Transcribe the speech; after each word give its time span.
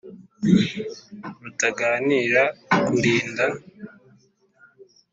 Rutaganira 1.41 2.43
kulinda. 2.83 3.45